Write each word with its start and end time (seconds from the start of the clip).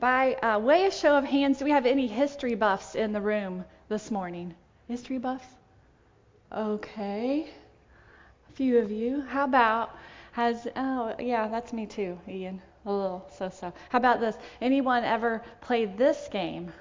By 0.00 0.32
uh, 0.36 0.58
way 0.58 0.86
of 0.86 0.94
show 0.94 1.18
of 1.18 1.24
hands, 1.24 1.58
do 1.58 1.66
we 1.66 1.70
have 1.72 1.84
any 1.84 2.06
history 2.06 2.54
buffs 2.54 2.94
in 2.94 3.12
the 3.12 3.20
room 3.20 3.66
this 3.90 4.10
morning? 4.10 4.54
History 4.88 5.18
buffs? 5.18 5.44
Okay. 6.50 7.50
A 8.48 8.52
few 8.52 8.78
of 8.78 8.90
you. 8.90 9.20
How 9.20 9.44
about 9.44 9.94
has 10.32 10.66
oh 10.74 11.14
yeah, 11.18 11.48
that's 11.48 11.74
me 11.74 11.84
too, 11.84 12.18
Ian. 12.26 12.62
A 12.86 12.90
little 12.90 13.28
so 13.30 13.50
so. 13.50 13.74
How 13.90 13.98
about 13.98 14.20
this? 14.20 14.38
Anyone 14.62 15.04
ever 15.04 15.42
played 15.60 15.98
this 15.98 16.28
game? 16.32 16.72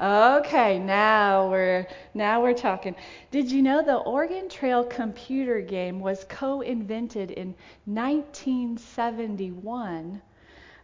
Okay, 0.00 0.78
now 0.78 1.50
we're 1.50 1.88
now 2.14 2.40
we're 2.40 2.54
talking. 2.54 2.94
Did 3.32 3.50
you 3.50 3.60
know 3.60 3.82
the 3.82 3.96
Oregon 3.96 4.48
Trail 4.48 4.84
computer 4.84 5.60
game 5.60 5.98
was 5.98 6.22
co-invented 6.28 7.32
in 7.32 7.56
1971 7.86 10.22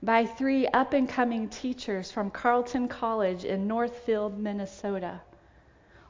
by 0.02 0.26
three 0.26 0.66
up-and-coming 0.68 1.48
teachers 1.48 2.10
from 2.10 2.30
Carleton 2.30 2.88
College 2.88 3.44
in 3.44 3.66
Northfield, 3.66 4.38
Minnesota? 4.38 5.20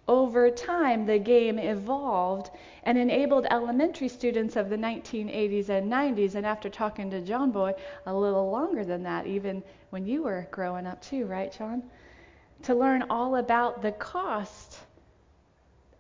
Over 0.08 0.50
time, 0.50 1.06
the 1.06 1.18
game 1.18 1.58
evolved 1.58 2.50
and 2.82 2.98
enabled 2.98 3.46
elementary 3.50 4.08
students 4.08 4.56
of 4.56 4.68
the 4.68 4.76
1980s 4.76 5.68
and 5.68 5.92
90s, 5.92 6.34
and 6.34 6.44
after 6.44 6.68
talking 6.68 7.10
to 7.10 7.20
John 7.20 7.50
Boy, 7.50 7.74
a 8.06 8.14
little 8.14 8.50
longer 8.50 8.84
than 8.84 9.02
that, 9.04 9.26
even 9.26 9.62
when 9.90 10.06
you 10.06 10.22
were 10.22 10.48
growing 10.50 10.86
up 10.86 11.00
too, 11.02 11.26
right, 11.26 11.52
John? 11.52 11.82
to 12.62 12.74
learn 12.74 13.04
all 13.10 13.36
about 13.36 13.82
the 13.82 13.92
cost 13.92 14.78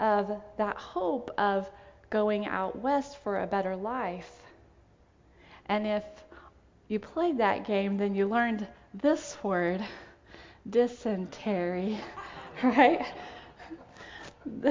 of 0.00 0.40
that 0.58 0.76
hope 0.76 1.30
of 1.38 1.68
going 2.10 2.46
out 2.46 2.78
west 2.78 3.18
for 3.22 3.42
a 3.42 3.46
better 3.46 3.74
life. 3.74 4.30
And 5.66 5.86
if 5.86 6.04
you 6.92 7.00
played 7.00 7.38
that 7.38 7.64
game, 7.64 7.96
then 7.96 8.14
you 8.14 8.26
learned 8.26 8.68
this 8.92 9.38
word 9.42 9.82
dysentery, 10.68 11.98
right? 12.62 13.06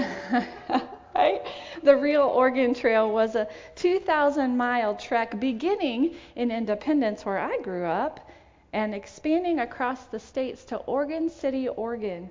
right? 1.15 1.41
The 1.81 1.97
real 1.97 2.21
Oregon 2.21 2.75
Trail 2.75 3.11
was 3.11 3.35
a 3.35 3.47
2,000 3.73 4.55
mile 4.55 4.95
trek 4.95 5.39
beginning 5.39 6.13
in 6.35 6.51
Independence, 6.51 7.25
where 7.25 7.39
I 7.39 7.57
grew 7.63 7.85
up, 7.85 8.29
and 8.71 8.93
expanding 8.93 9.61
across 9.61 10.05
the 10.05 10.19
states 10.19 10.63
to 10.65 10.77
Oregon 10.77 11.27
City, 11.27 11.69
Oregon. 11.69 12.29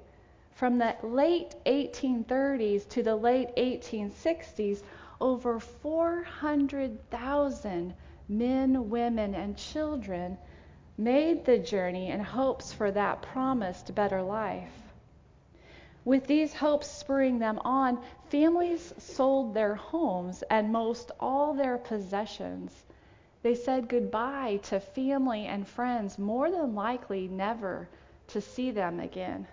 From 0.52 0.78
the 0.78 0.94
late 1.02 1.56
1830s 1.66 2.88
to 2.90 3.02
the 3.02 3.16
late 3.16 3.48
1860s, 3.56 4.84
over 5.20 5.58
400,000 5.58 7.94
men, 8.30 8.88
women, 8.88 9.34
and 9.34 9.56
children 9.56 10.38
made 10.96 11.44
the 11.44 11.58
journey 11.58 12.10
in 12.10 12.20
hopes 12.20 12.72
for 12.72 12.90
that 12.90 13.20
promised 13.20 13.94
better 13.94 14.22
life. 14.22 14.92
With 16.04 16.26
these 16.26 16.54
hopes 16.54 16.86
spurring 16.86 17.38
them 17.38 17.58
on, 17.64 18.02
families 18.28 18.94
sold 18.96 19.52
their 19.52 19.74
homes 19.74 20.42
and 20.48 20.72
most 20.72 21.10
all 21.20 21.52
their 21.52 21.76
possessions 21.76 22.86
they 23.42 23.54
said 23.54 23.88
goodbye 23.88 24.60
to 24.64 24.80
family 24.80 25.46
and 25.46 25.66
friends, 25.66 26.18
more 26.18 26.50
than 26.50 26.74
likely 26.74 27.26
never 27.28 27.88
to 28.28 28.40
see 28.40 28.70
them 28.70 29.00
again. 29.00 29.46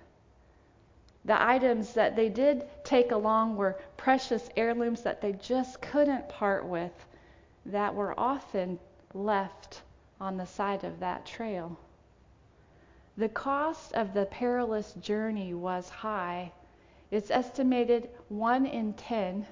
The 1.23 1.41
items 1.41 1.93
that 1.93 2.15
they 2.15 2.29
did 2.29 2.67
take 2.83 3.11
along 3.11 3.55
were 3.55 3.79
precious 3.95 4.49
heirlooms 4.57 5.03
that 5.03 5.21
they 5.21 5.33
just 5.33 5.81
couldn't 5.81 6.27
part 6.27 6.65
with, 6.65 7.05
that 7.67 7.93
were 7.93 8.17
often 8.19 8.79
left 9.13 9.81
on 10.19 10.37
the 10.37 10.45
side 10.45 10.83
of 10.83 10.99
that 10.99 11.25
trail. 11.25 11.77
The 13.17 13.29
cost 13.29 13.93
of 13.93 14.13
the 14.13 14.25
perilous 14.25 14.93
journey 14.93 15.53
was 15.53 15.89
high. 15.89 16.51
It's 17.11 17.31
estimated 17.31 18.09
one 18.29 18.65
in 18.65 18.93
ten 18.93 19.45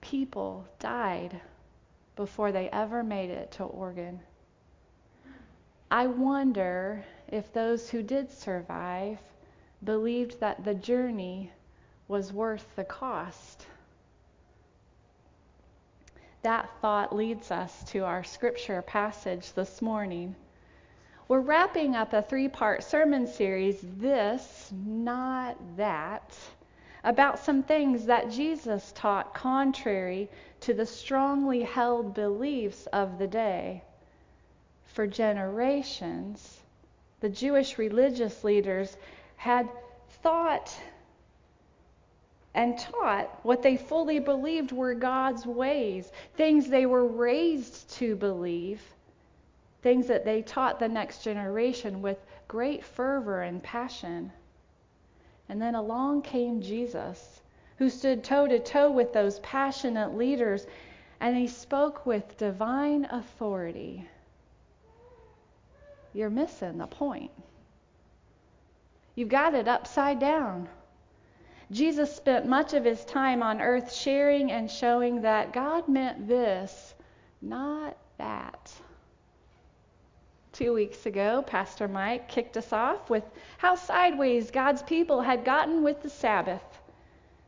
people 0.00 0.66
died 0.78 1.40
before 2.16 2.52
they 2.52 2.68
ever 2.70 3.02
made 3.02 3.30
it 3.30 3.52
to 3.52 3.64
Oregon. 3.64 4.20
I 5.90 6.06
wonder 6.06 7.04
if 7.28 7.52
those 7.52 7.88
who 7.90 8.02
did 8.02 8.30
survive 8.30 9.18
believed 9.84 10.40
that 10.40 10.64
the 10.64 10.74
journey 10.74 11.52
was 12.08 12.32
worth 12.32 12.76
the 12.76 12.84
cost. 12.84 13.66
That 16.42 16.68
thought 16.80 17.14
leads 17.14 17.52
us 17.52 17.84
to 17.92 18.00
our 18.00 18.24
scripture 18.24 18.82
passage 18.82 19.52
this 19.52 19.80
morning. 19.80 20.34
We're 21.28 21.38
wrapping 21.38 21.94
up 21.94 22.12
a 22.12 22.20
three 22.20 22.48
part 22.48 22.82
sermon 22.82 23.28
series, 23.28 23.78
This, 23.80 24.72
Not 24.84 25.56
That 25.76 26.36
about 27.04 27.38
some 27.38 27.62
things 27.62 28.06
that 28.06 28.30
Jesus 28.30 28.92
taught 28.96 29.34
contrary 29.34 30.28
to 30.60 30.74
the 30.74 30.86
strongly 30.86 31.62
held 31.62 32.12
beliefs 32.12 32.86
of 32.86 33.18
the 33.18 33.28
day. 33.28 33.82
For 34.86 35.06
generations, 35.06 36.60
the 37.20 37.28
Jewish 37.28 37.78
religious 37.78 38.42
leaders 38.42 38.96
had 39.36 39.68
thought 40.22 40.76
and 42.54 42.78
taught 42.78 43.38
what 43.42 43.62
they 43.62 43.76
fully 43.76 44.18
believed 44.18 44.72
were 44.72 44.94
God's 44.94 45.46
ways, 45.46 46.12
things 46.34 46.68
they 46.68 46.86
were 46.86 47.06
raised 47.06 47.90
to 47.92 48.14
believe, 48.14 48.82
things 49.82 50.06
that 50.06 50.24
they 50.24 50.42
taught 50.42 50.78
the 50.78 50.88
next 50.88 51.24
generation 51.24 52.02
with 52.02 52.18
great 52.48 52.84
fervor 52.84 53.42
and 53.42 53.62
passion. 53.62 54.30
And 55.48 55.60
then 55.60 55.74
along 55.74 56.22
came 56.22 56.60
Jesus, 56.60 57.40
who 57.78 57.88
stood 57.88 58.22
toe 58.22 58.46
to 58.46 58.58
toe 58.58 58.90
with 58.90 59.12
those 59.12 59.38
passionate 59.40 60.14
leaders, 60.14 60.66
and 61.20 61.36
he 61.36 61.48
spoke 61.48 62.04
with 62.04 62.36
divine 62.36 63.06
authority. 63.06 64.06
You're 66.12 66.30
missing 66.30 66.78
the 66.78 66.86
point. 66.86 67.30
You've 69.14 69.28
got 69.30 69.54
it 69.54 69.68
upside 69.68 70.18
down. 70.18 70.68
Jesus 71.72 72.14
spent 72.14 72.46
much 72.46 72.74
of 72.74 72.84
his 72.84 73.02
time 73.06 73.42
on 73.42 73.62
earth 73.62 73.94
sharing 73.94 74.52
and 74.52 74.70
showing 74.70 75.22
that 75.22 75.54
God 75.54 75.88
meant 75.88 76.28
this, 76.28 76.94
not 77.40 77.96
that. 78.18 78.70
Two 80.52 80.74
weeks 80.74 81.06
ago, 81.06 81.42
Pastor 81.46 81.88
Mike 81.88 82.28
kicked 82.28 82.58
us 82.58 82.74
off 82.74 83.08
with 83.08 83.24
how 83.56 83.74
sideways 83.74 84.50
God's 84.50 84.82
people 84.82 85.22
had 85.22 85.46
gotten 85.46 85.82
with 85.82 86.02
the 86.02 86.10
Sabbath 86.10 86.62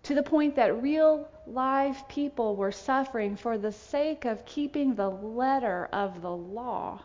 to 0.04 0.14
the 0.14 0.22
point 0.22 0.56
that 0.56 0.82
real 0.82 1.28
live 1.46 2.08
people 2.08 2.56
were 2.56 2.72
suffering 2.72 3.36
for 3.36 3.58
the 3.58 3.72
sake 3.72 4.24
of 4.24 4.46
keeping 4.46 4.94
the 4.94 5.10
letter 5.10 5.90
of 5.92 6.22
the 6.22 6.34
law. 6.34 6.98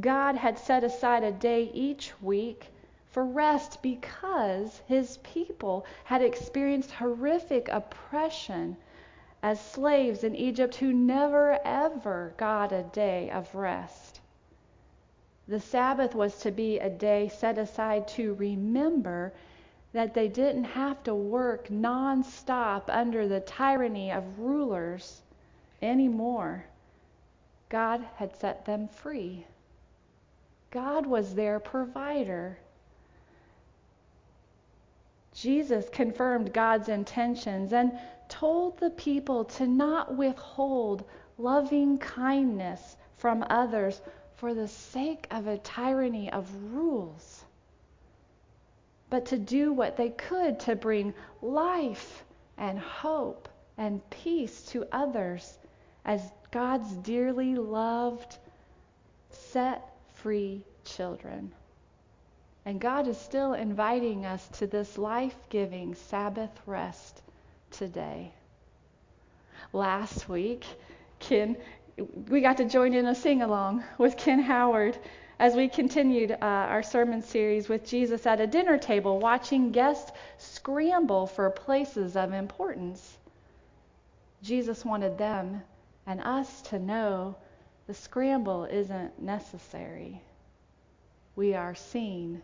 God 0.00 0.36
had 0.36 0.58
set 0.58 0.84
aside 0.84 1.22
a 1.22 1.32
day 1.32 1.70
each 1.74 2.14
week 2.22 2.68
for 3.10 3.24
rest 3.24 3.82
because 3.82 4.80
his 4.86 5.18
people 5.18 5.84
had 6.04 6.22
experienced 6.22 6.92
horrific 6.92 7.68
oppression 7.68 8.76
as 9.42 9.60
slaves 9.60 10.22
in 10.22 10.34
Egypt 10.36 10.76
who 10.76 10.92
never 10.92 11.58
ever 11.64 12.32
got 12.36 12.72
a 12.72 12.82
day 12.82 13.30
of 13.30 13.54
rest. 13.54 14.20
The 15.48 15.60
Sabbath 15.60 16.14
was 16.14 16.38
to 16.42 16.52
be 16.52 16.78
a 16.78 16.88
day 16.88 17.28
set 17.28 17.58
aside 17.58 18.06
to 18.08 18.34
remember 18.34 19.32
that 19.92 20.14
they 20.14 20.28
didn't 20.28 20.64
have 20.64 21.02
to 21.02 21.14
work 21.14 21.68
nonstop 21.68 22.84
under 22.88 23.26
the 23.26 23.40
tyranny 23.40 24.12
of 24.12 24.38
rulers 24.38 25.22
anymore. 25.82 26.64
God 27.68 28.06
had 28.16 28.36
set 28.36 28.64
them 28.64 28.86
free. 28.86 29.46
God 30.70 31.06
was 31.06 31.34
their 31.34 31.58
provider. 31.58 32.58
Jesus 35.40 35.88
confirmed 35.88 36.52
God's 36.52 36.90
intentions 36.90 37.72
and 37.72 37.98
told 38.28 38.78
the 38.78 38.90
people 38.90 39.46
to 39.46 39.66
not 39.66 40.14
withhold 40.14 41.02
loving 41.38 41.96
kindness 41.96 42.98
from 43.16 43.46
others 43.48 44.02
for 44.34 44.52
the 44.52 44.68
sake 44.68 45.26
of 45.30 45.46
a 45.46 45.56
tyranny 45.56 46.30
of 46.30 46.46
rules, 46.74 47.42
but 49.08 49.24
to 49.26 49.38
do 49.38 49.72
what 49.72 49.96
they 49.96 50.10
could 50.10 50.60
to 50.60 50.76
bring 50.76 51.14
life 51.40 52.22
and 52.58 52.78
hope 52.78 53.48
and 53.78 54.08
peace 54.10 54.66
to 54.66 54.86
others 54.92 55.58
as 56.04 56.20
God's 56.50 56.92
dearly 56.96 57.54
loved, 57.54 58.36
set 59.30 59.90
free 60.16 60.66
children. 60.84 61.50
And 62.64 62.80
God 62.80 63.08
is 63.08 63.18
still 63.18 63.54
inviting 63.54 64.26
us 64.26 64.46
to 64.58 64.66
this 64.66 64.98
life 64.98 65.36
giving 65.48 65.94
Sabbath 65.94 66.50
rest 66.66 67.22
today. 67.70 68.32
Last 69.72 70.28
week, 70.28 70.64
Ken 71.18 71.56
we 72.28 72.40
got 72.40 72.56
to 72.56 72.64
join 72.64 72.94
in 72.94 73.06
a 73.06 73.14
sing 73.14 73.42
along 73.42 73.84
with 73.98 74.16
Ken 74.16 74.40
Howard 74.40 74.96
as 75.38 75.54
we 75.54 75.68
continued 75.68 76.32
uh, 76.32 76.36
our 76.40 76.82
sermon 76.82 77.22
series 77.22 77.68
with 77.68 77.86
Jesus 77.86 78.26
at 78.26 78.40
a 78.40 78.46
dinner 78.46 78.78
table, 78.78 79.18
watching 79.18 79.70
guests 79.70 80.10
scramble 80.38 81.26
for 81.26 81.48
places 81.50 82.16
of 82.16 82.32
importance. 82.32 83.18
Jesus 84.42 84.84
wanted 84.84 85.18
them 85.18 85.62
and 86.06 86.20
us 86.20 86.62
to 86.62 86.78
know 86.78 87.36
the 87.86 87.94
scramble 87.94 88.64
isn't 88.64 89.20
necessary. 89.20 90.20
We 91.36 91.54
are 91.54 91.74
seen 91.74 92.42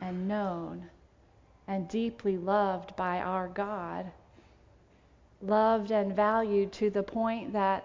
and 0.00 0.28
known 0.28 0.88
and 1.66 1.88
deeply 1.88 2.36
loved 2.36 2.96
by 2.96 3.20
our 3.20 3.48
God, 3.48 4.10
loved 5.42 5.90
and 5.90 6.14
valued 6.14 6.72
to 6.72 6.90
the 6.90 7.02
point 7.02 7.52
that 7.52 7.84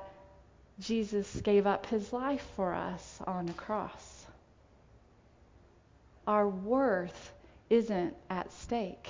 Jesus 0.79 1.41
gave 1.41 1.67
up 1.67 1.85
his 1.85 2.13
life 2.13 2.45
for 2.55 2.73
us 2.73 3.19
on 3.27 3.45
the 3.45 3.53
cross. 3.53 4.25
Our 6.25 6.47
worth 6.47 7.33
isn't 7.69 8.15
at 8.29 8.51
stake. 8.53 9.09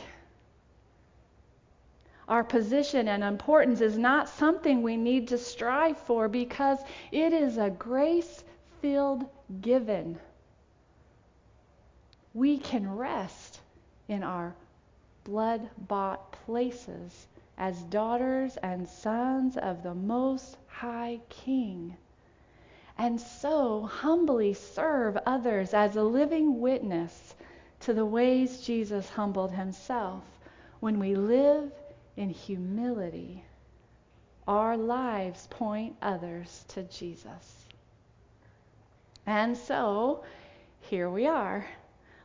Our 2.27 2.43
position 2.43 3.07
and 3.09 3.23
importance 3.23 3.81
is 3.81 3.97
not 3.97 4.29
something 4.29 4.81
we 4.81 4.97
need 4.97 5.27
to 5.27 5.37
strive 5.37 5.97
for 5.97 6.27
because 6.27 6.79
it 7.11 7.33
is 7.33 7.57
a 7.57 7.69
grace 7.69 8.43
filled 8.81 9.25
given. 9.61 10.17
We 12.33 12.57
can 12.57 12.95
rest 12.95 13.61
in 14.07 14.23
our 14.23 14.55
blood 15.23 15.69
bought 15.77 16.31
places 16.31 17.27
as 17.57 17.81
daughters 17.83 18.57
and 18.57 18.87
sons 18.87 19.57
of 19.57 19.83
the 19.83 19.93
Most 19.93 20.57
High 20.67 21.19
King. 21.29 21.95
And 22.97 23.19
so 23.19 23.83
humbly 23.83 24.53
serve 24.53 25.17
others 25.25 25.73
as 25.73 25.95
a 25.95 26.03
living 26.03 26.59
witness 26.59 27.35
to 27.81 27.93
the 27.93 28.05
ways 28.05 28.61
Jesus 28.61 29.09
humbled 29.09 29.51
himself 29.51 30.23
when 30.79 30.99
we 30.99 31.15
live 31.15 31.71
in 32.17 32.29
humility, 32.29 33.43
our 34.47 34.77
lives 34.77 35.47
point 35.47 35.95
others 36.01 36.65
to 36.69 36.83
Jesus. 36.83 37.65
And 39.25 39.57
so, 39.57 40.23
here 40.81 41.09
we 41.09 41.27
are, 41.27 41.65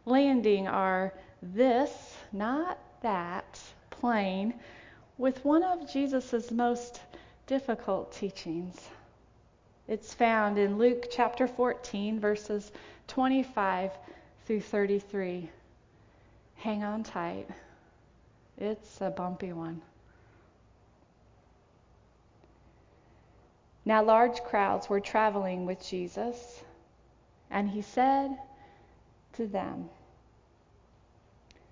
landing 0.08 0.66
our 0.66 1.12
this, 1.42 2.16
not 2.32 2.78
that 3.02 3.60
plane 3.90 4.54
with 5.18 5.44
one 5.44 5.62
of 5.62 5.90
Jesus' 5.90 6.50
most 6.50 7.00
difficult 7.46 8.12
teachings. 8.12 8.88
It's 9.86 10.12
found 10.12 10.58
in 10.58 10.78
Luke 10.78 11.06
chapter 11.10 11.46
14, 11.46 12.20
verses 12.20 12.72
25 13.06 13.92
through 14.46 14.60
33. 14.60 15.48
Hang 16.56 16.84
on 16.84 17.02
tight. 17.02 17.48
It's 18.58 19.00
a 19.00 19.10
bumpy 19.10 19.52
one. 19.52 19.80
Now, 23.84 24.02
large 24.02 24.40
crowds 24.42 24.90
were 24.90 25.00
traveling 25.00 25.64
with 25.64 25.82
Jesus, 25.82 26.62
and 27.50 27.70
he 27.70 27.80
said 27.80 28.36
to 29.34 29.46
them, 29.46 29.88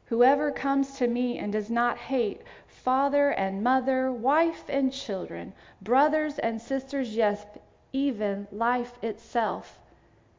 Whoever 0.06 0.52
comes 0.52 0.96
to 0.98 1.08
me 1.08 1.36
and 1.36 1.52
does 1.52 1.68
not 1.68 1.98
hate 1.98 2.42
father 2.68 3.30
and 3.30 3.64
mother, 3.64 4.12
wife 4.12 4.64
and 4.68 4.92
children, 4.92 5.52
brothers 5.82 6.38
and 6.38 6.62
sisters, 6.62 7.16
yes, 7.16 7.44
even 7.92 8.46
life 8.52 8.96
itself, 9.02 9.80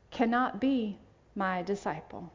cannot 0.09 0.61
be 0.61 0.97
my 1.35 1.61
disciple. 1.63 2.31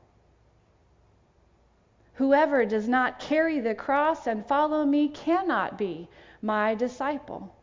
Whoever 2.14 2.67
does 2.67 2.87
not 2.87 3.19
carry 3.19 3.61
the 3.61 3.75
cross 3.75 4.26
and 4.26 4.44
follow 4.46 4.84
me 4.84 5.08
cannot 5.08 5.79
be 5.79 6.08
my 6.43 6.75
disciple. 6.75 7.55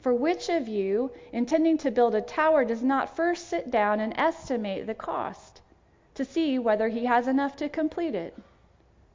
For 0.00 0.12
which 0.12 0.48
of 0.48 0.66
you, 0.66 1.12
intending 1.32 1.78
to 1.78 1.92
build 1.92 2.16
a 2.16 2.20
tower, 2.20 2.64
does 2.64 2.82
not 2.82 3.14
first 3.14 3.46
sit 3.46 3.70
down 3.70 4.00
and 4.00 4.12
estimate 4.18 4.86
the 4.88 4.94
cost 4.94 5.47
to 6.18 6.24
see 6.24 6.58
whether 6.58 6.88
he 6.88 7.04
has 7.04 7.28
enough 7.28 7.54
to 7.54 7.68
complete 7.68 8.12
it? 8.12 8.36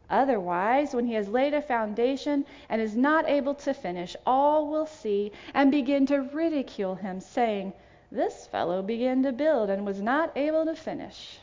Otherwise, 0.09 0.95
when 0.95 1.05
he 1.05 1.15
has 1.15 1.27
laid 1.27 1.53
a 1.53 1.61
foundation 1.61 2.45
and 2.69 2.81
is 2.81 2.95
not 2.95 3.27
able 3.27 3.53
to 3.53 3.73
finish, 3.73 4.15
all 4.25 4.67
will 4.67 4.85
see 4.85 5.29
and 5.53 5.69
begin 5.69 6.05
to 6.05 6.21
ridicule 6.21 6.95
him, 6.95 7.19
saying, 7.19 7.73
This 8.09 8.47
fellow 8.47 8.81
began 8.81 9.21
to 9.23 9.33
build 9.33 9.69
and 9.69 9.85
was 9.85 10.01
not 10.01 10.31
able 10.37 10.63
to 10.63 10.75
finish. 10.75 11.39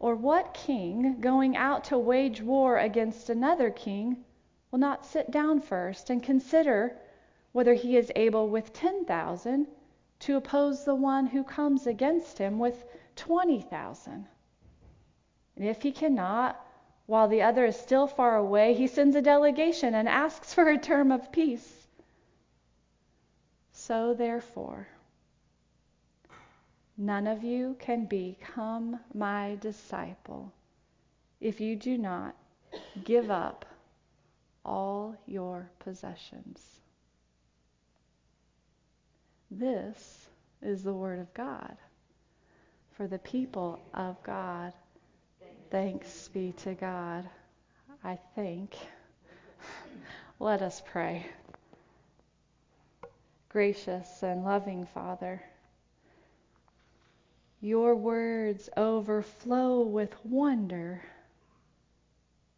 Or 0.00 0.14
what 0.14 0.54
king, 0.54 1.20
going 1.20 1.58
out 1.58 1.84
to 1.84 1.98
wage 1.98 2.40
war 2.40 2.78
against 2.78 3.28
another 3.28 3.68
king, 3.68 4.24
will 4.70 4.78
not 4.78 5.04
sit 5.04 5.30
down 5.30 5.60
first 5.60 6.08
and 6.08 6.22
consider 6.22 6.96
whether 7.52 7.74
he 7.74 7.98
is 7.98 8.10
able 8.16 8.48
with 8.48 8.72
10,000 8.72 9.66
to 10.20 10.36
oppose 10.36 10.86
the 10.86 10.94
one 10.94 11.26
who 11.26 11.44
comes 11.44 11.86
against 11.86 12.38
him 12.38 12.58
with 12.58 12.86
20,000? 13.16 14.26
And 15.56 15.64
if 15.64 15.82
he 15.82 15.92
cannot, 15.92 16.64
while 17.06 17.28
the 17.28 17.42
other 17.42 17.64
is 17.64 17.76
still 17.76 18.06
far 18.06 18.36
away, 18.36 18.74
he 18.74 18.86
sends 18.86 19.16
a 19.16 19.22
delegation 19.22 19.94
and 19.94 20.08
asks 20.08 20.54
for 20.54 20.68
a 20.68 20.78
term 20.78 21.10
of 21.10 21.32
peace. 21.32 21.86
So, 23.72 24.14
therefore, 24.14 24.88
None 26.98 27.26
of 27.26 27.44
you 27.44 27.76
can 27.78 28.06
become 28.06 28.98
my 29.12 29.58
disciple 29.60 30.52
if 31.40 31.60
you 31.60 31.76
do 31.76 31.98
not 31.98 32.34
give 33.04 33.30
up 33.30 33.66
all 34.64 35.14
your 35.26 35.70
possessions. 35.78 36.80
This 39.50 40.28
is 40.62 40.82
the 40.82 40.94
Word 40.94 41.18
of 41.18 41.32
God 41.34 41.76
for 42.96 43.06
the 43.06 43.18
people 43.18 43.78
of 43.92 44.22
God. 44.22 44.72
Thanks 45.70 46.28
be 46.28 46.52
to 46.58 46.72
God, 46.72 47.28
I 48.02 48.18
think. 48.34 48.74
Let 50.40 50.62
us 50.62 50.82
pray. 50.86 51.26
Gracious 53.50 54.22
and 54.22 54.44
loving 54.44 54.86
Father, 54.86 55.42
your 57.60 57.94
words 57.94 58.70
overflow 58.76 59.80
with 59.82 60.14
wonder. 60.24 61.02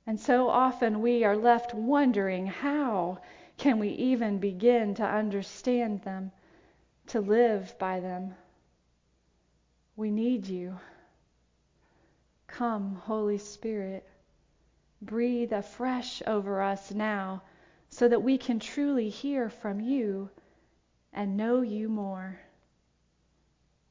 And 0.06 0.20
so 0.20 0.48
often 0.48 1.02
we 1.02 1.24
are 1.24 1.36
left 1.36 1.74
wondering 1.74 2.46
how 2.46 3.18
can 3.56 3.80
we 3.80 3.88
even 3.90 4.38
begin 4.38 4.94
to 4.94 5.04
understand 5.04 6.02
them, 6.02 6.30
to 7.08 7.20
live 7.20 7.76
by 7.78 7.98
them. 7.98 8.34
We 9.98 10.12
need 10.12 10.46
you. 10.46 10.78
Come, 12.46 13.02
Holy 13.04 13.36
Spirit, 13.36 14.08
breathe 15.02 15.52
afresh 15.52 16.22
over 16.24 16.62
us 16.62 16.92
now 16.92 17.42
so 17.88 18.06
that 18.06 18.22
we 18.22 18.38
can 18.38 18.60
truly 18.60 19.08
hear 19.08 19.50
from 19.50 19.80
you 19.80 20.30
and 21.12 21.36
know 21.36 21.62
you 21.62 21.88
more. 21.88 22.38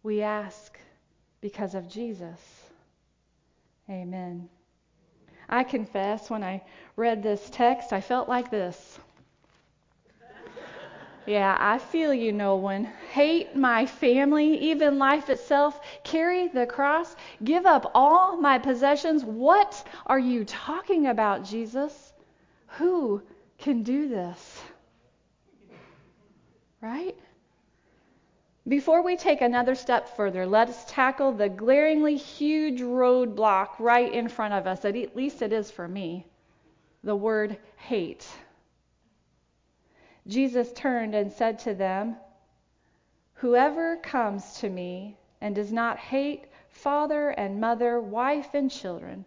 We 0.01 0.21
ask 0.21 0.79
because 1.41 1.75
of 1.75 1.89
Jesus. 1.89 2.39
Amen. 3.89 4.47
I 5.49 5.65
confess, 5.65 6.29
when 6.29 6.41
I 6.41 6.63
read 6.95 7.21
this 7.21 7.49
text, 7.49 7.91
I 7.91 7.99
felt 7.99 8.29
like 8.29 8.49
this. 8.49 8.97
Yeah, 11.27 11.57
I 11.59 11.77
feel 11.77 12.13
you, 12.13 12.31
Nolan. 12.31 12.85
Hate 13.11 13.53
my 13.53 13.85
family, 13.85 14.57
even 14.59 14.97
life 14.97 15.29
itself. 15.29 15.81
Carry 16.05 16.47
the 16.47 16.65
cross. 16.65 17.17
Give 17.43 17.65
up 17.65 17.91
all 17.93 18.37
my 18.37 18.57
possessions. 18.57 19.25
What 19.25 19.85
are 20.05 20.17
you 20.17 20.45
talking 20.45 21.07
about, 21.07 21.43
Jesus? 21.43 22.13
Who 22.77 23.21
can 23.57 23.83
do 23.83 24.07
this? 24.07 24.61
Right? 26.79 27.17
Before 28.65 29.01
we 29.01 29.17
take 29.17 29.41
another 29.41 29.75
step 29.75 30.15
further, 30.15 30.45
let 30.45 30.69
us 30.69 30.85
tackle 30.87 31.33
the 31.33 31.49
glaringly 31.49 32.15
huge 32.15 32.79
roadblock 32.79 33.79
right 33.79 34.13
in 34.13 34.29
front 34.29 34.53
of 34.53 34.65
us, 34.65 34.85
at 34.85 35.15
least 35.15 35.41
it 35.41 35.51
is 35.51 35.69
for 35.71 35.89
me 35.89 36.25
the 37.03 37.15
word 37.15 37.57
hate. 37.77 38.27
Jesus 40.27 40.73
turned 40.73 41.15
and 41.15 41.31
said 41.31 41.57
to 41.59 41.73
them, 41.73 42.17
Whoever 43.35 43.95
comes 43.97 44.59
to 44.59 44.69
me 44.69 45.17
and 45.39 45.55
does 45.55 45.71
not 45.71 45.97
hate 45.97 46.47
father 46.69 47.29
and 47.29 47.61
mother, 47.61 48.01
wife 48.01 48.53
and 48.53 48.69
children, 48.69 49.23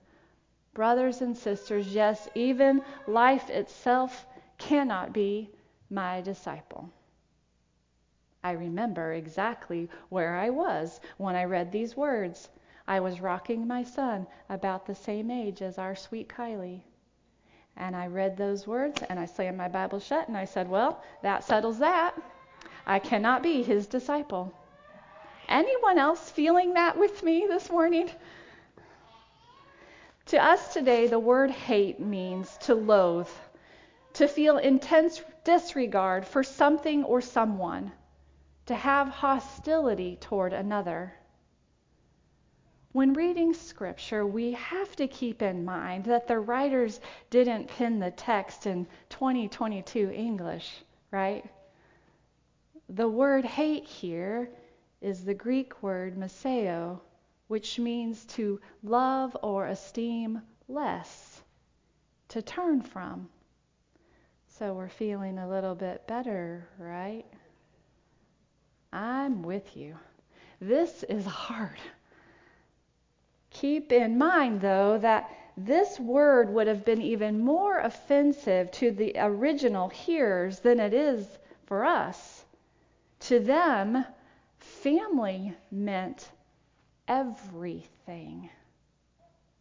brothers 0.74 1.22
and 1.22 1.36
sisters, 1.36 1.94
yes, 1.94 2.28
even 2.34 2.82
life 3.06 3.48
itself, 3.48 4.26
cannot 4.58 5.12
be 5.12 5.50
my 5.88 6.20
disciple. 6.20 6.90
I 8.42 8.52
remember 8.52 9.12
exactly 9.12 9.88
where 10.08 10.36
I 10.36 10.50
was 10.50 11.00
when 11.16 11.34
I 11.34 11.44
read 11.44 11.72
these 11.72 11.96
words. 11.96 12.48
I 12.86 13.00
was 13.00 13.20
rocking 13.20 13.66
my 13.66 13.82
son 13.82 14.26
about 14.48 14.86
the 14.86 14.94
same 14.94 15.30
age 15.30 15.62
as 15.62 15.78
our 15.78 15.94
sweet 15.94 16.28
Kylie. 16.28 16.82
And 17.76 17.96
I 17.96 18.06
read 18.06 18.36
those 18.36 18.66
words 18.66 19.02
and 19.08 19.18
I 19.18 19.26
slammed 19.26 19.56
my 19.56 19.68
Bible 19.68 20.00
shut 20.00 20.28
and 20.28 20.36
I 20.36 20.44
said, 20.44 20.68
Well, 20.68 21.02
that 21.22 21.44
settles 21.44 21.78
that. 21.78 22.14
I 22.86 22.98
cannot 22.98 23.42
be 23.42 23.62
his 23.62 23.86
disciple. 23.86 24.52
Anyone 25.48 25.98
else 25.98 26.30
feeling 26.30 26.74
that 26.74 26.96
with 26.96 27.22
me 27.22 27.46
this 27.48 27.70
morning? 27.70 28.10
To 30.26 30.42
us 30.42 30.72
today, 30.72 31.06
the 31.06 31.18
word 31.18 31.50
hate 31.50 31.98
means 31.98 32.56
to 32.58 32.74
loathe, 32.74 33.28
to 34.14 34.28
feel 34.28 34.58
intense 34.58 35.22
disregard 35.44 36.26
for 36.26 36.42
something 36.42 37.04
or 37.04 37.20
someone 37.20 37.92
to 38.70 38.74
have 38.76 39.08
hostility 39.08 40.16
toward 40.20 40.52
another. 40.52 41.12
When 42.92 43.12
reading 43.12 43.54
scripture, 43.54 44.26
we 44.26 44.50
have 44.52 44.96
to 44.96 45.06
keep 45.06 45.42
in 45.42 45.64
mind 45.64 46.06
that 46.06 46.26
the 46.26 46.40
writers 46.40 47.00
didn't 47.30 47.68
pen 47.68 48.00
the 48.00 48.10
text 48.10 48.66
in 48.66 48.88
2022 49.10 50.10
English, 50.10 50.82
right? 51.12 51.44
The 52.88 53.08
word 53.08 53.44
hate 53.44 53.86
here 53.86 54.50
is 55.00 55.24
the 55.24 55.34
Greek 55.34 55.84
word 55.84 56.16
miseo, 56.16 56.98
which 57.46 57.78
means 57.78 58.24
to 58.24 58.60
love 58.82 59.36
or 59.40 59.66
esteem 59.66 60.42
less, 60.66 61.42
to 62.30 62.42
turn 62.42 62.82
from. 62.82 63.28
So 64.48 64.74
we're 64.74 64.88
feeling 64.88 65.38
a 65.38 65.48
little 65.48 65.76
bit 65.76 66.08
better, 66.08 66.68
right? 66.76 67.24
I'm 68.92 69.44
with 69.44 69.76
you. 69.76 69.96
This 70.60 71.04
is 71.04 71.24
hard. 71.46 71.78
Keep 73.50 73.90
in 73.92 74.16
mind, 74.16 74.60
though, 74.60 74.96
that 74.98 75.30
this 75.56 75.98
word 75.98 76.48
would 76.50 76.66
have 76.66 76.84
been 76.84 77.02
even 77.02 77.44
more 77.44 77.78
offensive 77.78 78.70
to 78.70 78.90
the 78.90 79.12
original 79.18 79.88
hearers 79.88 80.60
than 80.60 80.78
it 80.80 80.94
is 80.94 81.38
for 81.66 81.84
us. 81.84 82.44
To 83.20 83.40
them, 83.40 84.06
family 84.56 85.54
meant 85.70 86.30
everything, 87.08 88.48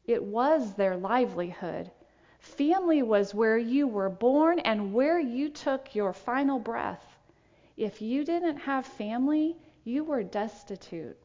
it 0.06 0.24
was 0.24 0.74
their 0.74 0.96
livelihood. 0.96 1.92
Family 2.40 3.02
was 3.02 3.36
where 3.36 3.58
you 3.58 3.88
were 3.88 4.10
born 4.10 4.60
and 4.60 4.94
where 4.94 5.20
you 5.20 5.50
took 5.50 5.94
your 5.94 6.14
final 6.14 6.60
breath. 6.60 7.18
If 7.76 8.02
you 8.02 8.24
didn't 8.24 8.58
have 8.58 8.86
family, 8.86 9.58
you 9.84 10.04
were 10.04 10.24
destitute, 10.24 11.18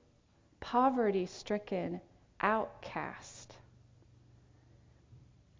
poverty 0.60 1.26
stricken, 1.26 2.00
outcast. 2.44 3.56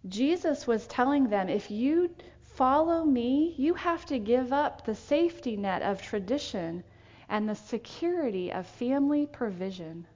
Jesus 0.07 0.67
was 0.67 0.87
telling 0.87 1.29
them 1.29 1.49
if 1.49 1.71
you 1.71 2.11
follow 2.43 3.05
me, 3.05 3.55
you 3.57 3.73
have 3.73 4.05
to 4.05 4.19
give 4.19 4.53
up 4.53 4.85
the 4.85 4.95
safety 4.95 5.57
net 5.57 5.81
of 5.81 6.03
tradition 6.03 6.85
and 7.31 7.49
the 7.49 7.55
security 7.55 8.53
of 8.53 8.67
family 8.67 9.25
provision. 9.25 10.07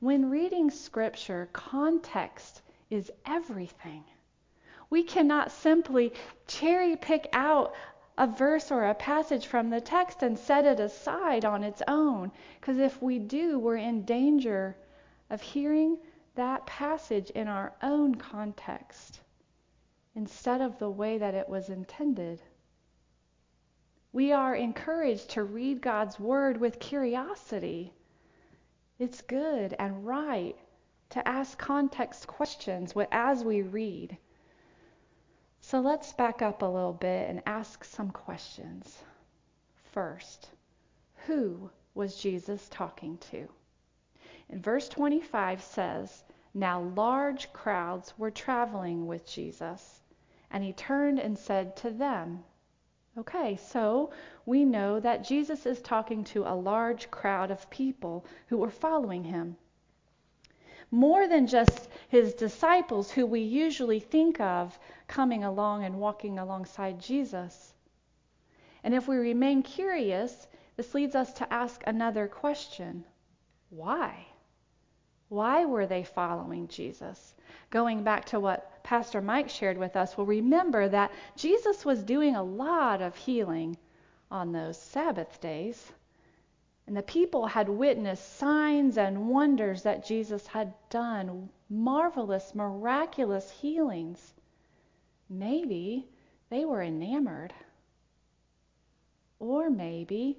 When 0.00 0.30
reading 0.30 0.68
scripture, 0.68 1.48
context 1.52 2.62
is 2.90 3.12
everything. 3.24 4.02
We 4.90 5.04
cannot 5.04 5.52
simply 5.52 6.12
cherry 6.48 6.96
pick 6.96 7.28
out 7.32 7.72
a 8.16 8.26
verse 8.26 8.72
or 8.72 8.84
a 8.84 8.94
passage 8.94 9.46
from 9.46 9.70
the 9.70 9.80
text 9.80 10.24
and 10.24 10.36
set 10.36 10.64
it 10.64 10.80
aside 10.80 11.44
on 11.44 11.62
its 11.62 11.82
own. 11.86 12.32
Because 12.60 12.78
if 12.78 13.00
we 13.00 13.20
do, 13.20 13.60
we're 13.60 13.76
in 13.76 14.02
danger 14.02 14.76
of 15.30 15.42
hearing 15.42 15.98
that 16.34 16.66
passage 16.66 17.30
in 17.30 17.48
our 17.48 17.72
own 17.82 18.14
context 18.14 19.20
instead 20.14 20.60
of 20.60 20.78
the 20.78 20.90
way 20.90 21.18
that 21.18 21.34
it 21.34 21.48
was 21.48 21.68
intended. 21.68 22.40
We 24.12 24.32
are 24.32 24.54
encouraged 24.54 25.30
to 25.30 25.44
read 25.44 25.80
God's 25.80 26.18
Word 26.18 26.58
with 26.58 26.80
curiosity. 26.80 27.92
It's 28.98 29.20
good 29.22 29.74
and 29.78 30.06
right 30.06 30.56
to 31.10 31.26
ask 31.26 31.58
context 31.58 32.26
questions 32.26 32.94
as 33.10 33.44
we 33.44 33.62
read. 33.62 34.16
So 35.60 35.80
let's 35.80 36.12
back 36.12 36.40
up 36.42 36.62
a 36.62 36.66
little 36.66 36.92
bit 36.92 37.28
and 37.28 37.42
ask 37.46 37.84
some 37.84 38.10
questions. 38.10 39.02
First, 39.92 40.50
who 41.26 41.70
was 41.94 42.16
Jesus 42.16 42.68
talking 42.70 43.18
to? 43.30 43.48
In 44.48 44.62
verse 44.62 44.88
25 44.88 45.62
says, 45.62 46.24
Now 46.54 46.80
large 46.80 47.52
crowds 47.52 48.18
were 48.18 48.30
traveling 48.30 49.06
with 49.06 49.26
Jesus, 49.26 50.02
and 50.50 50.64
he 50.64 50.72
turned 50.72 51.18
and 51.18 51.38
said 51.38 51.76
to 51.76 51.90
them, 51.90 52.44
Okay, 53.16 53.56
so 53.56 54.10
we 54.46 54.64
know 54.64 55.00
that 55.00 55.24
Jesus 55.24 55.66
is 55.66 55.82
talking 55.82 56.24
to 56.24 56.44
a 56.44 56.54
large 56.54 57.10
crowd 57.10 57.50
of 57.50 57.68
people 57.70 58.24
who 58.46 58.58
were 58.58 58.70
following 58.70 59.24
him 59.24 59.56
more 60.90 61.28
than 61.28 61.46
just 61.46 61.88
his 62.08 62.32
disciples, 62.34 63.10
who 63.10 63.26
we 63.26 63.40
usually 63.40 64.00
think 64.00 64.40
of 64.40 64.78
coming 65.06 65.44
along 65.44 65.84
and 65.84 66.00
walking 66.00 66.38
alongside 66.38 66.98
Jesus. 66.98 67.74
And 68.82 68.94
if 68.94 69.06
we 69.06 69.16
remain 69.16 69.62
curious, 69.62 70.46
this 70.76 70.94
leads 70.94 71.14
us 71.14 71.32
to 71.34 71.52
ask 71.52 71.82
another 71.86 72.26
question 72.26 73.04
why? 73.70 74.27
Why 75.28 75.64
were 75.64 75.86
they 75.86 76.04
following 76.04 76.68
Jesus? 76.68 77.34
Going 77.70 78.02
back 78.02 78.24
to 78.26 78.40
what 78.40 78.82
Pastor 78.82 79.20
Mike 79.20 79.50
shared 79.50 79.76
with 79.76 79.96
us, 79.96 80.16
we'll 80.16 80.26
remember 80.26 80.88
that 80.88 81.12
Jesus 81.36 81.84
was 81.84 82.02
doing 82.02 82.34
a 82.34 82.42
lot 82.42 83.02
of 83.02 83.14
healing 83.14 83.76
on 84.30 84.52
those 84.52 84.78
Sabbath 84.78 85.40
days. 85.40 85.92
And 86.86 86.96
the 86.96 87.02
people 87.02 87.46
had 87.46 87.68
witnessed 87.68 88.38
signs 88.38 88.96
and 88.96 89.28
wonders 89.28 89.82
that 89.82 90.06
Jesus 90.06 90.46
had 90.46 90.72
done, 90.88 91.50
marvelous, 91.68 92.54
miraculous 92.54 93.50
healings. 93.50 94.32
Maybe 95.28 96.08
they 96.48 96.64
were 96.64 96.82
enamored. 96.82 97.52
Or 99.38 99.68
maybe 99.68 100.38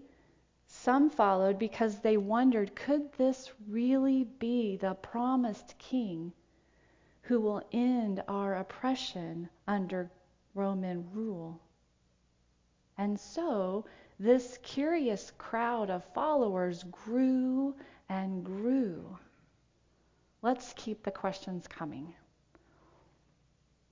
some 0.90 1.08
followed 1.08 1.60
because 1.60 2.00
they 2.00 2.18
wondered 2.18 2.76
could 2.76 3.14
this 3.14 3.52
really 3.68 4.24
be 4.24 4.76
the 4.76 4.96
promised 4.96 5.78
king 5.78 6.34
who 7.22 7.40
will 7.40 7.62
end 7.72 8.24
our 8.28 8.56
oppression 8.56 9.48
under 9.68 10.10
Roman 10.56 11.08
rule? 11.14 11.62
And 12.98 13.20
so 13.20 13.86
this 14.20 14.58
curious 14.64 15.32
crowd 15.38 15.92
of 15.92 16.04
followers 16.16 16.84
grew 16.86 17.76
and 18.10 18.44
grew. 18.44 19.16
Let's 20.42 20.74
keep 20.76 21.04
the 21.04 21.12
questions 21.12 21.68
coming. 21.68 22.16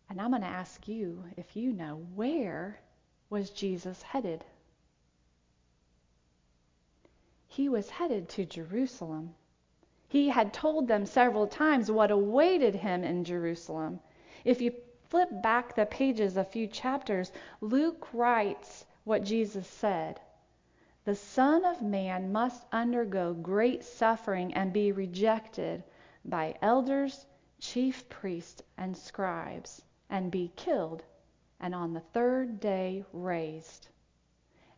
And 0.09 0.19
I'm 0.19 0.31
going 0.31 0.41
to 0.41 0.47
ask 0.47 0.87
you 0.87 1.23
if 1.37 1.55
you 1.55 1.73
know 1.73 1.97
where 2.15 2.79
was 3.29 3.51
Jesus 3.51 4.01
headed? 4.01 4.43
He 7.57 7.69
was 7.69 7.89
headed 7.89 8.29
to 8.29 8.45
Jerusalem. 8.45 9.33
He 10.07 10.29
had 10.29 10.53
told 10.53 10.87
them 10.87 11.07
several 11.07 11.47
times 11.47 11.89
what 11.89 12.11
awaited 12.11 12.75
him 12.75 13.03
in 13.03 13.23
Jerusalem. 13.23 13.99
If 14.45 14.61
you 14.61 14.75
flip 15.09 15.41
back 15.41 15.73
the 15.73 15.87
pages 15.87 16.37
a 16.37 16.43
few 16.43 16.67
chapters, 16.67 17.31
Luke 17.59 18.13
writes 18.13 18.85
what 19.05 19.23
Jesus 19.23 19.65
said. 19.67 20.21
The 21.03 21.15
Son 21.15 21.65
of 21.65 21.81
Man 21.81 22.31
must 22.31 22.63
undergo 22.71 23.33
great 23.33 23.83
suffering 23.83 24.53
and 24.53 24.71
be 24.71 24.91
rejected 24.91 25.83
by 26.23 26.59
elders, 26.61 27.25
chief 27.59 28.07
priests, 28.07 28.61
and 28.77 28.95
scribes, 28.95 29.81
and 30.11 30.29
be 30.29 30.51
killed, 30.55 31.03
and 31.59 31.73
on 31.73 31.93
the 31.93 32.01
third 32.01 32.59
day 32.59 33.03
raised. 33.11 33.87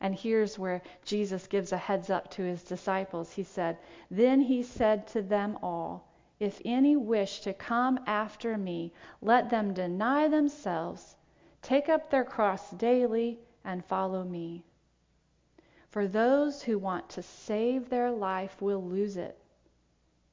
And 0.02 0.16
here's 0.16 0.58
where 0.58 0.82
Jesus 1.04 1.48
gives 1.48 1.72
a 1.72 1.78
heads 1.78 2.10
up 2.10 2.30
to 2.32 2.44
his 2.44 2.64
disciples. 2.64 3.34
He 3.34 3.44
said, 3.44 3.78
Then 4.10 4.42
he 4.42 4.64
said 4.64 5.08
to 5.08 5.22
them 5.22 5.58
all, 5.62 6.08
If 6.40 6.62
any 6.64 6.96
wish 6.96 7.42
to 7.42 7.54
come 7.54 8.00
after 8.08 8.58
me, 8.58 8.94
let 9.22 9.50
them 9.50 9.74
deny 9.74 10.28
themselves, 10.28 11.16
take 11.62 11.90
up 11.90 12.10
their 12.10 12.24
cross 12.24 12.72
daily, 12.72 13.40
and 13.66 13.84
follow 13.84 14.24
me. 14.24 14.64
For 15.90 16.08
those 16.08 16.64
who 16.64 16.78
want 16.78 17.10
to 17.10 17.24
save 17.24 17.90
their 17.90 18.12
life 18.12 18.62
will 18.62 18.84
lose 18.84 19.18
it. 19.18 19.38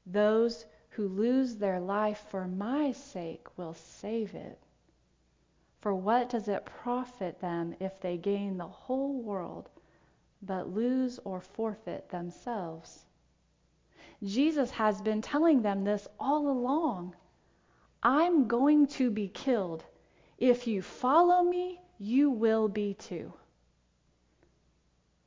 Those 0.06 0.66
who 0.90 1.08
lose 1.08 1.56
their 1.56 1.80
life 1.80 2.25
for 2.28 2.46
my 2.46 2.92
sake 2.92 3.46
will 3.58 3.75
save 3.75 4.35
it. 4.35 4.58
For 5.87 5.95
what 5.95 6.31
does 6.31 6.49
it 6.49 6.64
profit 6.64 7.38
them 7.38 7.76
if 7.78 8.00
they 8.00 8.16
gain 8.16 8.57
the 8.57 8.66
whole 8.66 9.23
world 9.23 9.71
but 10.43 10.75
lose 10.75 11.21
or 11.21 11.40
forfeit 11.40 12.09
themselves? 12.09 13.05
Jesus 14.21 14.73
has 14.73 15.00
been 15.00 15.23
telling 15.23 15.62
them 15.62 15.85
this 15.85 16.09
all 16.19 16.50
along. 16.50 17.14
I'm 18.02 18.49
going 18.49 18.88
to 18.99 19.12
be 19.12 19.28
killed. 19.28 19.85
If 20.38 20.66
you 20.66 20.83
follow 20.83 21.45
me, 21.45 21.81
you 22.00 22.31
will 22.31 22.66
be 22.66 22.95
too. 22.95 23.33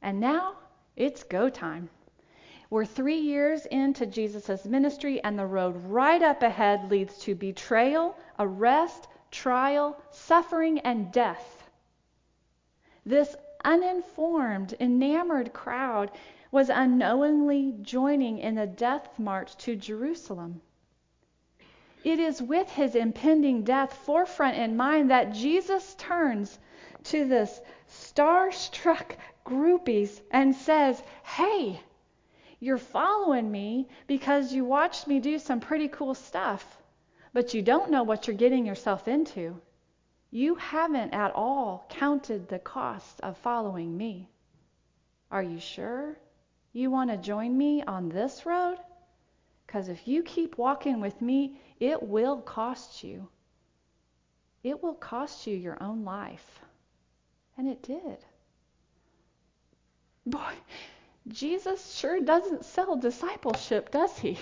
And 0.01 0.19
now 0.19 0.57
it's 0.97 1.23
go 1.23 1.47
time. 1.47 1.89
We're 2.69 2.83
three 2.83 3.19
years 3.19 3.65
into 3.67 4.05
Jesus' 4.05 4.65
ministry, 4.65 5.23
and 5.23 5.39
the 5.39 5.45
road 5.45 5.77
right 5.85 6.21
up 6.21 6.43
ahead 6.43 6.91
leads 6.91 7.17
to 7.19 7.33
betrayal, 7.33 8.17
arrest, 8.37 9.07
trial, 9.31 10.01
suffering, 10.11 10.79
and 10.79 11.11
death. 11.11 11.69
This 13.05 13.35
uninformed, 13.63 14.75
enamored 14.79 15.53
crowd 15.53 16.11
was 16.51 16.69
unknowingly 16.69 17.75
joining 17.81 18.39
in 18.39 18.55
the 18.55 18.67
death 18.67 19.19
march 19.19 19.55
to 19.57 19.75
Jerusalem. 19.75 20.61
It 22.03 22.19
is 22.19 22.41
with 22.41 22.69
his 22.71 22.95
impending 22.95 23.63
death 23.63 23.93
forefront 23.93 24.57
in 24.57 24.77
mind 24.77 25.11
that 25.11 25.33
Jesus 25.33 25.95
turns 25.95 26.57
to 27.03 27.25
this 27.25 27.61
star-struck 27.87 29.17
groupies 29.45 30.21
and 30.31 30.55
says, 30.55 31.03
Hey, 31.23 31.81
you're 32.59 32.77
following 32.77 33.51
me 33.51 33.87
because 34.07 34.53
you 34.53 34.65
watched 34.65 35.07
me 35.07 35.19
do 35.19 35.39
some 35.39 35.59
pretty 35.59 35.87
cool 35.87 36.13
stuff, 36.13 36.78
but 37.33 37.53
you 37.53 37.61
don't 37.61 37.91
know 37.91 38.03
what 38.03 38.27
you're 38.27 38.35
getting 38.35 38.65
yourself 38.65 39.07
into. 39.07 39.59
You 40.31 40.55
haven't 40.55 41.13
at 41.13 41.33
all 41.33 41.85
counted 41.89 42.47
the 42.47 42.59
cost 42.59 43.19
of 43.21 43.37
following 43.37 43.95
me. 43.97 44.29
Are 45.31 45.43
you 45.43 45.59
sure 45.59 46.17
you 46.73 46.91
want 46.91 47.09
to 47.09 47.17
join 47.17 47.57
me 47.57 47.83
on 47.83 48.09
this 48.09 48.45
road? 48.45 48.77
Because 49.65 49.89
if 49.89 50.07
you 50.07 50.23
keep 50.23 50.57
walking 50.57 50.99
with 50.99 51.21
me, 51.21 51.59
it 51.79 52.01
will 52.01 52.41
cost 52.41 53.03
you. 53.03 53.27
It 54.63 54.81
will 54.81 54.95
cost 54.95 55.47
you 55.47 55.55
your 55.55 55.81
own 55.81 56.03
life. 56.03 56.59
And 57.57 57.67
it 57.67 57.81
did. 57.83 58.17
Boy, 60.25 60.53
Jesus 61.27 61.95
sure 61.95 62.19
doesn't 62.19 62.65
sell 62.65 62.95
discipleship, 62.95 63.91
does 63.91 64.17
he? 64.17 64.37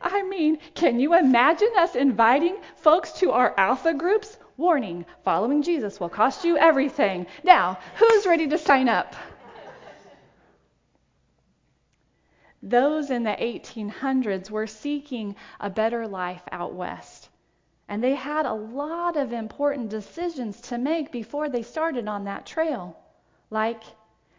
I 0.00 0.22
mean, 0.22 0.58
can 0.74 1.00
you 1.00 1.14
imagine 1.14 1.70
us 1.78 1.94
inviting 1.94 2.56
folks 2.76 3.12
to 3.20 3.32
our 3.32 3.54
alpha 3.56 3.94
groups? 3.94 4.38
Warning, 4.56 5.04
following 5.24 5.62
Jesus 5.62 6.00
will 6.00 6.08
cost 6.08 6.44
you 6.44 6.56
everything. 6.56 7.26
Now, 7.44 7.78
who's 7.96 8.26
ready 8.26 8.46
to 8.48 8.58
sign 8.58 8.88
up? 8.88 9.14
Those 12.62 13.10
in 13.10 13.22
the 13.22 13.30
1800s 13.30 14.50
were 14.50 14.66
seeking 14.66 15.36
a 15.60 15.70
better 15.70 16.08
life 16.08 16.42
out 16.50 16.74
west. 16.74 17.28
And 17.88 18.02
they 18.02 18.14
had 18.14 18.46
a 18.46 18.52
lot 18.52 19.16
of 19.16 19.32
important 19.32 19.90
decisions 19.90 20.60
to 20.62 20.78
make 20.78 21.12
before 21.12 21.48
they 21.48 21.62
started 21.62 22.08
on 22.08 22.24
that 22.24 22.44
trail. 22.44 22.98
Like 23.50 23.84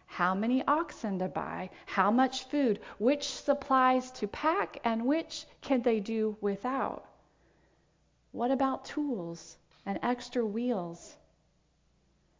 how 0.07 0.33
many 0.33 0.65
oxen 0.65 1.19
to 1.19 1.27
buy, 1.27 1.69
how 1.85 2.09
much 2.09 2.45
food, 2.45 2.79
which 2.97 3.27
supplies 3.29 4.09
to 4.11 4.27
pack, 4.27 4.79
and 4.83 5.05
which 5.05 5.45
can 5.61 5.81
they 5.83 5.99
do 5.99 6.35
without. 6.41 7.05
What 8.31 8.49
about 8.49 8.85
tools 8.85 9.57
and 9.85 9.99
extra 10.01 10.45
wheels? 10.45 11.15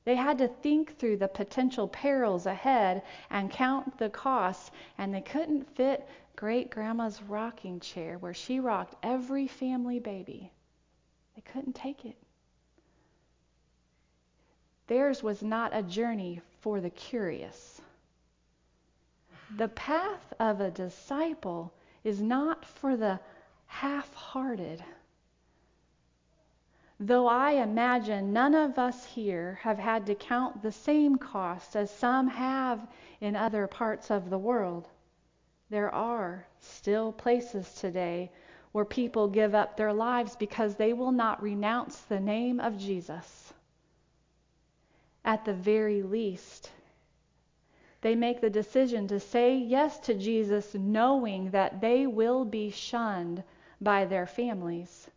They 0.06 0.16
had 0.16 0.38
to 0.38 0.48
think 0.48 0.98
through 0.98 1.18
the 1.18 1.28
potential 1.28 1.88
perils 1.88 2.46
ahead 2.46 3.04
and 3.30 3.52
count 3.52 3.98
the 3.98 4.10
costs, 4.10 4.72
and 4.98 5.14
they 5.14 5.22
couldn't 5.22 5.76
fit 5.76 6.08
great 6.38 6.70
grandma's 6.70 7.22
rocking 7.24 7.80
chair 7.80 8.18
where 8.18 8.34
she 8.34 8.60
rocked 8.60 8.96
every 9.04 9.48
family 9.48 10.00
baby. 10.00 10.52
They 11.36 11.42
couldn't 11.42 11.76
take 11.76 12.06
it. 12.06 12.16
Theirs 14.88 15.22
was 15.22 15.44
not 15.44 15.76
a 15.76 15.84
journey 15.84 16.42
for 16.62 16.80
the 16.80 16.90
curious. 16.90 17.82
The 19.58 19.68
path 19.68 20.34
of 20.40 20.62
a 20.62 20.72
disciple 20.72 21.74
is 22.04 22.22
not 22.22 22.66
for 22.66 22.96
the 22.96 23.20
half 23.66 24.14
hearted. 24.14 24.84
Though 27.00 27.28
I 27.28 27.52
imagine 27.52 28.32
none 28.32 28.56
of 28.56 28.80
us 28.80 29.06
here 29.06 29.60
have 29.62 29.78
had 29.78 30.06
to 30.08 30.16
count 30.16 30.62
the 30.62 30.72
same 30.72 31.18
costs 31.18 31.76
as 31.76 31.92
some 31.92 32.28
have 32.30 32.88
in 33.20 33.36
other 33.36 33.68
parts 33.68 34.10
of 34.10 34.30
the 34.30 34.40
world, 34.40 34.88
there 35.70 35.94
are 35.94 36.48
still 36.60 37.12
places 37.12 37.74
today 37.74 38.32
where 38.72 38.86
people 38.86 39.28
give 39.28 39.54
up 39.54 39.76
their 39.76 39.94
lives 39.94 40.36
because 40.38 40.76
they 40.76 40.94
will 40.94 41.12
not 41.12 41.42
renounce 41.42 42.00
the 42.02 42.20
name 42.20 42.60
of 42.60 42.78
Jesus 42.78 43.47
at 45.28 45.44
the 45.44 45.54
very 45.54 46.02
least. 46.02 46.72
They 48.00 48.16
make 48.16 48.40
the 48.40 48.50
decision 48.50 49.10
to 49.10 49.20
say 49.20 49.58
yes 49.58 50.00
to 50.00 50.14
Jesus, 50.14 50.74
knowing 50.74 51.52
that 51.52 51.82
they 51.82 52.08
will 52.08 52.46
be 52.46 52.72
shunned 52.72 53.44
by 53.82 54.06
their 54.06 54.26
families. 54.26 55.10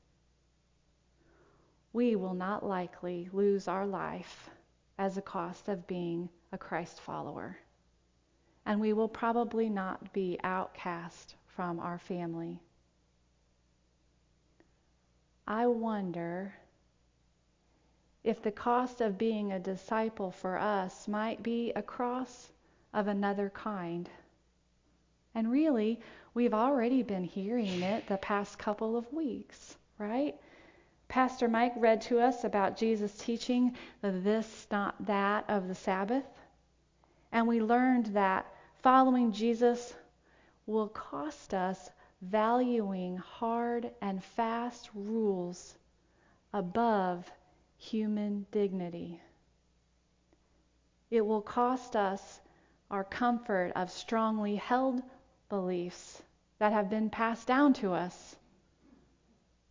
We 1.93 2.17
will 2.17 2.35
not 2.35 2.67
likely 2.67 3.29
lose 3.33 3.69
our 3.69 3.87
life 3.87 4.51
as 4.99 5.17
a 5.17 5.23
cost 5.23 5.69
of 5.69 5.87
being 5.87 6.29
a 6.51 6.59
Christ 6.59 7.01
follower. 7.01 7.57
And 8.67 8.81
we 8.81 8.93
will 8.93 9.09
probably 9.09 9.71
not 9.71 10.13
be 10.13 10.41
outcast 10.43 11.37
from 11.47 11.79
our 11.79 11.99
family. 11.99 12.61
I 15.47 15.69
wonder 15.69 16.55
if 18.23 18.43
the 18.43 18.53
cost 18.53 19.01
of 19.01 19.17
being 19.17 19.53
a 19.53 19.59
disciple 19.59 20.31
for 20.31 20.59
us 20.59 21.09
might 21.09 21.43
be 21.43 21.73
a 21.73 21.83
cross 21.83 22.51
of 22.93 23.09
another 23.09 23.51
kind. 23.51 24.11
And 25.35 25.51
really, 25.51 26.01
we've 26.35 26.53
already 26.53 27.03
been 27.03 27.25
hearing 27.25 27.83
it 27.83 28.07
the 28.07 28.19
past 28.19 28.59
couple 28.59 28.97
of 28.97 29.13
weeks, 29.13 29.77
right? 29.99 30.35
Pastor 31.09 31.49
Mike 31.49 31.73
read 31.77 32.03
to 32.03 32.21
us 32.21 32.45
about 32.45 32.77
Jesus 32.77 33.17
teaching 33.17 33.77
the 34.03 34.13
this, 34.13 34.67
not 34.71 34.95
that 35.07 35.45
of 35.49 35.67
the 35.67 35.75
Sabbath. 35.75 36.27
And 37.33 37.47
we 37.47 37.61
learned 37.61 38.07
that 38.07 38.47
following 38.83 39.33
Jesus 39.33 39.95
will 40.67 40.89
cost 40.89 41.55
us 41.55 41.91
valuing 42.23 43.17
hard 43.17 43.91
and 44.03 44.23
fast 44.23 44.91
rules 44.95 45.75
above 46.53 47.31
human 47.81 48.47
dignity. 48.53 49.19
It 51.11 51.25
will 51.25 51.41
cost 51.41 51.97
us 51.97 52.41
our 52.91 53.05
comfort 53.05 53.73
of 53.75 53.91
strongly 53.91 54.57
held 54.57 55.03
beliefs 55.49 56.23
that 56.59 56.73
have 56.73 56.91
been 56.91 57.09
passed 57.09 57.47
down 57.47 57.73
to 57.73 57.93
us 57.93 58.37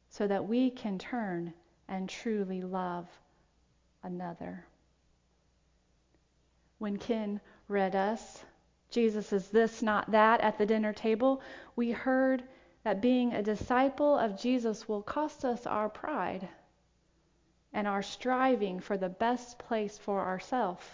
so 0.09 0.25
that 0.25 0.47
we 0.47 0.71
can 0.71 0.97
turn 0.97 1.53
and 1.87 2.09
truly 2.09 2.63
love 2.63 3.07
another. 4.01 4.65
When 6.79 6.97
Ken 6.97 7.39
read 7.67 7.95
us, 7.95 8.43
Jesus 8.89 9.31
is 9.31 9.49
this, 9.49 9.83
not 9.83 10.09
that, 10.11 10.41
at 10.41 10.57
the 10.57 10.65
dinner 10.65 10.93
table, 10.93 11.41
we 11.75 11.91
heard 11.91 12.43
that 12.83 13.01
being 13.01 13.33
a 13.33 13.43
disciple 13.43 14.17
of 14.17 14.39
Jesus 14.39 14.89
will 14.89 15.03
cost 15.03 15.45
us 15.45 15.67
our 15.67 15.89
pride 15.89 16.49
and 17.73 17.87
our 17.87 18.01
striving 18.01 18.79
for 18.79 18.97
the 18.97 19.09
best 19.09 19.59
place 19.59 19.97
for 19.97 20.19
ourselves. 20.25 20.85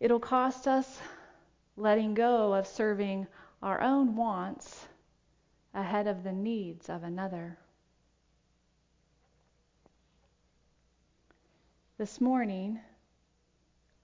It'll 0.00 0.20
cost 0.20 0.68
us 0.68 1.00
letting 1.76 2.14
go 2.14 2.52
of 2.54 2.66
serving 2.66 3.26
our 3.62 3.80
own 3.80 4.14
wants 4.16 4.86
ahead 5.74 6.06
of 6.06 6.24
the 6.24 6.32
needs 6.32 6.88
of 6.88 7.02
another. 7.02 7.58
This 11.98 12.20
morning, 12.20 12.78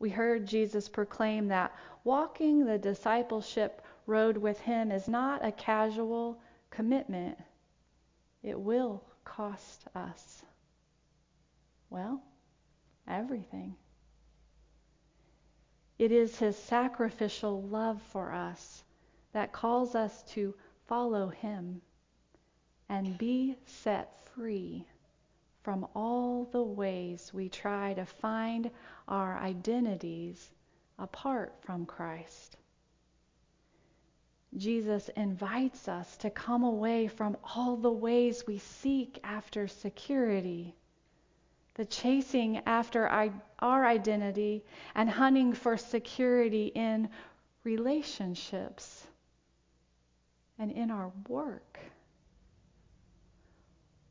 we 0.01 0.11
heard 0.11 0.47
Jesus 0.47 0.89
proclaim 0.89 1.49
that 1.49 1.75
walking 2.03 2.65
the 2.65 2.79
discipleship 2.79 3.83
road 4.07 4.37
with 4.37 4.59
Him 4.61 4.91
is 4.91 5.09
not 5.09 5.45
a 5.45 5.53
casual 5.53 6.41
commitment, 6.71 7.39
it 8.43 8.59
will 8.59 9.03
cost 9.25 9.85
us. 9.95 10.43
Well, 11.95 12.21
everything. 13.07 13.77
It 15.97 16.11
is 16.11 16.37
His 16.37 16.59
sacrificial 16.59 17.63
love 17.63 18.03
for 18.11 18.33
us 18.33 18.83
that 19.31 19.53
calls 19.53 19.95
us 19.95 20.25
to 20.31 20.57
follow 20.89 21.29
Him 21.29 21.81
and 22.89 23.17
be 23.17 23.57
set 23.67 24.27
free 24.35 24.85
from 25.63 25.87
all 25.95 26.47
the 26.47 26.65
ways 26.65 27.33
we 27.33 27.49
try 27.49 27.95
to 27.95 28.05
find 28.05 28.73
our 29.07 29.39
identities 29.39 30.51
apart 30.99 31.55
from 31.61 31.87
Christ. 31.87 32.57
Jesus 34.57 35.11
invites 35.11 35.87
us 35.87 36.17
to 36.17 36.31
come 36.31 36.65
away 36.65 37.07
from 37.07 37.37
all 37.55 37.77
the 37.77 37.93
ways 37.93 38.49
we 38.49 38.59
seek 38.59 39.21
after 39.23 39.69
security, 39.69 40.75
the 41.75 41.85
chasing 41.85 42.61
after 42.67 43.09
our 43.59 43.87
identity 43.87 44.65
and 44.95 45.11
hunting 45.11 45.53
for 45.53 45.77
security 45.77 46.67
in 46.67 47.09
relationships 47.65 49.07
and 50.59 50.71
in 50.71 50.91
our 50.91 51.11
work. 51.29 51.79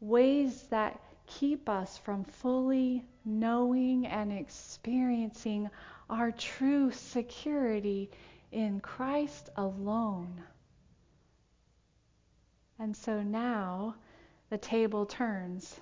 Ways 0.01 0.63
that 0.63 0.99
keep 1.25 1.69
us 1.69 1.97
from 1.99 2.25
fully 2.25 3.05
knowing 3.23 4.05
and 4.07 4.33
experiencing 4.33 5.69
our 6.09 6.31
true 6.31 6.91
security 6.91 8.11
in 8.51 8.81
Christ 8.81 9.49
alone. 9.55 10.43
And 12.77 12.95
so 12.97 13.23
now 13.23 13.95
the 14.49 14.57
table 14.57 15.05
turns 15.05 15.79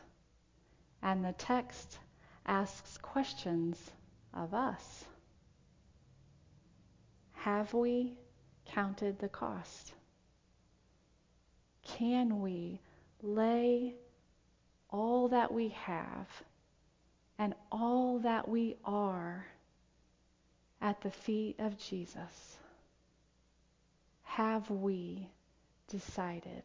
and 1.01 1.23
the 1.23 1.33
text 1.33 1.99
asks 2.45 2.97
questions 2.97 3.77
of 4.33 4.53
us. 4.53 5.05
Have 7.33 7.73
we 7.73 8.13
counted 8.65 9.19
the 9.19 9.29
cost? 9.29 9.93
Can 11.83 12.41
we 12.41 12.79
lay 13.21 13.95
all 14.89 15.27
that 15.29 15.51
we 15.51 15.69
have 15.69 16.27
and 17.39 17.55
all 17.71 18.19
that 18.19 18.47
we 18.47 18.75
are 18.85 19.45
at 20.81 21.01
the 21.01 21.11
feet 21.11 21.55
of 21.59 21.77
Jesus? 21.77 22.57
have 24.31 24.69
we 24.69 25.27
decided 25.89 26.63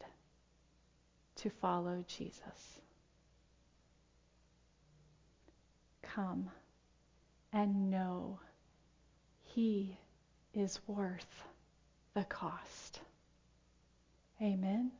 to 1.34 1.50
follow 1.50 2.04
Jesus? 2.06 2.80
Come 6.16 6.48
and 7.52 7.90
know 7.90 8.40
He 9.42 9.98
is 10.54 10.80
worth 10.86 11.44
the 12.14 12.24
cost. 12.24 13.00
Amen. 14.40 14.92